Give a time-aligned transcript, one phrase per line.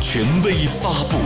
[0.00, 1.18] 权威发布。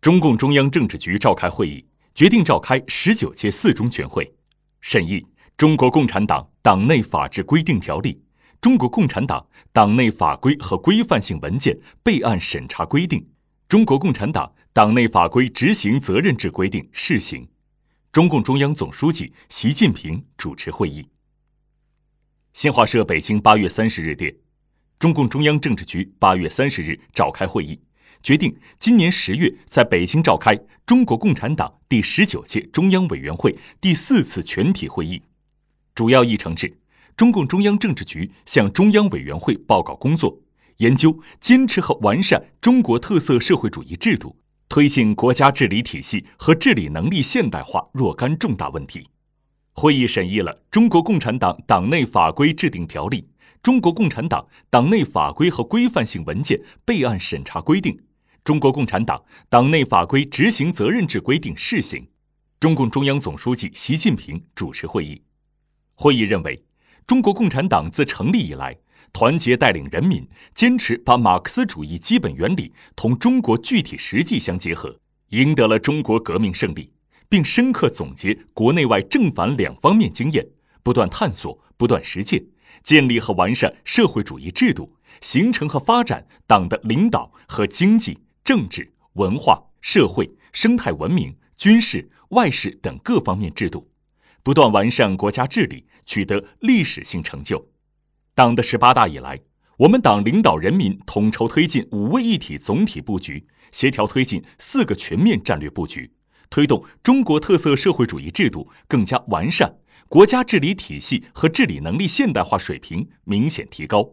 [0.00, 4.32] 中共中央政治局召开会议，决定召开十九届四中全会，
[4.80, 5.20] 审议
[5.56, 8.14] 《中国共产党党内法治规定条例》
[8.60, 13.18] 《中国共产党党内法规和规范性文件备案审查规定》
[13.68, 17.48] 《中国共产党党内法规执行责任制规定（试行）。
[18.12, 21.04] 中共中央总书记习近平主持会议。
[22.52, 24.36] 新华社北京八月三十日电，
[25.02, 27.76] 中共中央政治局八月三十日召开会议，
[28.22, 35.20] 决定今年十月在北京召开中国共产党第十九届中央委员会第四次全体会议。
[35.92, 36.78] 主要议程是：
[37.16, 40.38] 中共中央政治局向中央委员会报告工作，
[40.76, 44.36] 研究坚持和完善中国特色社会主义制度。
[44.68, 49.08] 推进国家治理体系和治理能力现代化若干重大问题。
[49.72, 53.22] 会议审议了《中国共产党党内法规制定条例》
[53.62, 57.92] 《中国共产党党内法规和规范性文件备案审查规定》
[58.42, 62.00] 《中国共产党党内法规执行责任制规定（试行）》。
[62.58, 65.22] 中共中央总书记习近平主持会议。
[65.94, 66.60] 会议认为，
[67.06, 68.76] 中国共产党自成立以来，
[69.12, 76.90] 团结带领人民，坚持把马克思主义基本原理同中国具体实际相结合，赢得了中国革命胜利，
[77.28, 80.44] 并深刻总结国内外正反两方面经验，
[80.82, 82.44] 不断探索、不断实践，
[82.82, 93.90] 建立和完善社会主义制度，形成和发展党的领导和经济、政治、文化、社会、生态文明、军事、外事等各方面制度，
[94.42, 97.68] 不断完善国家治理，取得历史性成就。
[98.34, 99.38] 党的十八大以来，
[99.78, 106.12] 我们党领导人民统筹推进五位一体总体布局，协调推进四个全面战略布局，
[106.48, 109.76] 推动中国特色社会主义制度更加完善，
[110.12, 114.06] 国家治理体系和治理能力现代化水平明显提高，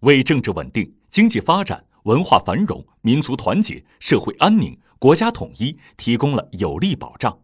[0.00, 7.38] 为政治稳定、经济发展、文化繁荣、民族团结、社会安宁、国家统一提供了有力保障。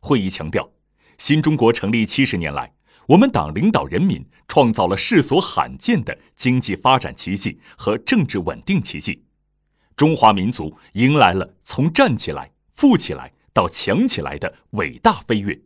[0.00, 0.70] 会议强调，
[1.16, 2.70] 新中国成立七十年来。
[3.06, 9.24] 我们党领导人民创造了世所罕见的经济发展奇迹和政治稳定奇迹，
[9.96, 15.58] 中华民族迎来了从站起来、富起来到强起来的伟大飞跃。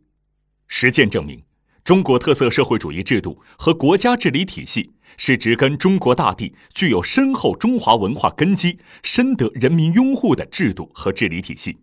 [0.71, 1.41] 实践证明，
[1.89, 11.75] 中国特色社会主义制度和国家治理体系是植根中国大地、具有深厚中华文化根基、深得人民拥护的制度和治理体系，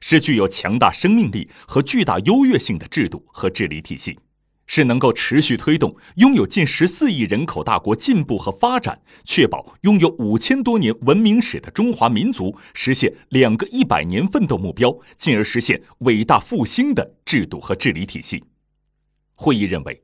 [0.00, 4.18] 是具有强大生命力和巨大优越性的制度和治理体系。
[4.66, 18.42] 是能够持续推动拥有近十四亿人口大国进步和发展，确保拥有五千多年文明史的中华民族实现两个一百年奋斗目标，进而实现伟大复兴的制度和治理体系。
[19.42, 20.02] 会议认为，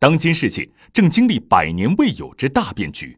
[0.00, 3.16] 当今世界正经历百年未有之大变局，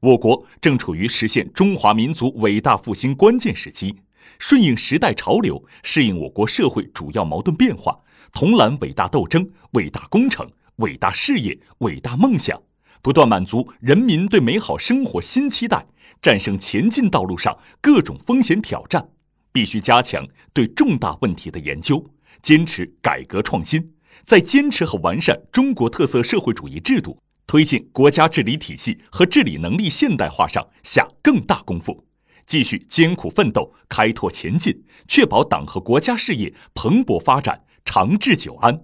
[0.00, 3.94] 我国正处于实现中华民族伟大复兴关键时期，
[4.40, 7.96] 顺应时代潮流，适应我国社会主要矛盾变化。
[8.32, 12.60] 同揽伟大斗争、伟大工程、伟大事业、伟大梦想，
[13.00, 15.86] 不断满足人民对美好生活新期待，
[16.20, 19.08] 战胜前进道路上各种风险挑战。
[19.52, 22.04] 必须加强对重大问题的研究，
[22.42, 23.93] 坚持改革创新，
[24.24, 32.06] 在坚持和完善中国特色社会主义制度、推进国家治理体系和治理能力现代化上下更大功夫，
[32.46, 37.60] 继续艰苦奋斗、开拓前进，确保党和国家事业蓬勃发展。
[37.86, 38.80] 长治久安。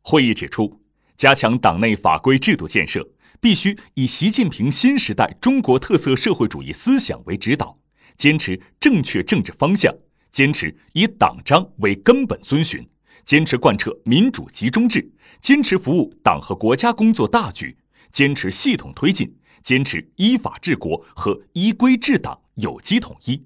[0.00, 0.80] 会议指出，
[1.14, 3.06] 加强党内法规制度建设，
[3.38, 7.78] 必须以习近平新时代中国特色社会主义思想为指导，
[8.16, 9.94] 坚持正确政治方向，
[10.32, 12.88] 坚持以党章为根本遵循，
[13.24, 15.10] 坚持贯彻民主集中制，
[15.40, 17.76] 坚持服务党和国家工作大局，
[18.12, 19.32] 坚持系统推进，
[19.62, 23.44] 坚持依法治国和依规治党有机统一。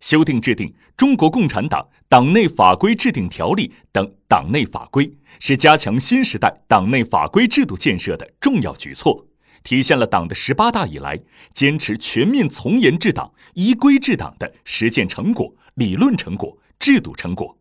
[0.00, 9.26] 修订制定《中国共产党党内法规制定条例》等党内法规，是加强新时代党内法规制度建设的重要举措，
[9.64, 11.20] 体现了党的十八大以来
[11.52, 17.58] 坚持全面从严治党、依规治党的实践成果、理论成果、制度成果。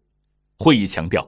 [0.59, 1.27] 会议强调，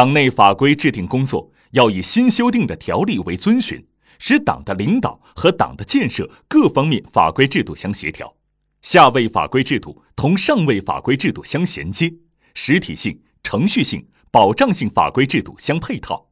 [0.00, 3.84] 党内法规制定工作要以新修订的条例为遵循，
[4.18, 8.34] 使党的领导和党的建设各方面法规制度相协调。
[8.80, 12.10] 下位法规制度同上位法规制度相衔接，
[12.54, 16.30] 实体性、程序性、保障性法规制度相配套。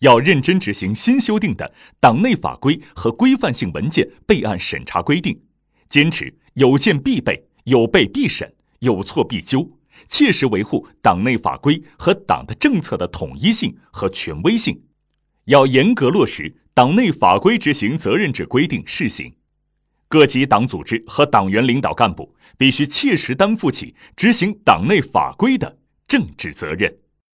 [0.00, 5.40] 要认真执行新修订的党内法规和规范性文件备案审查规定，
[5.88, 9.75] 坚持有见必备、有备必审、有错必纠，
[10.08, 14.82] 切实维护党内法规和党的政策的统一性和权威性。
[15.46, 19.32] 要严格落实党内法规执行责任制规定试行。
[20.08, 26.96] 各级党组织和党员领导干部必须切实担负起执行党内法规的政治责任。